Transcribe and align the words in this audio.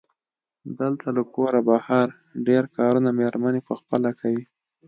دلته 0.79 1.07
له 1.15 1.23
کوره 1.33 1.59
بهر 1.69 2.07
ډېری 2.45 2.69
کارونه 2.77 3.09
مېرمنې 3.19 3.61
پخپله 3.67 4.11
کوي. 4.19 4.45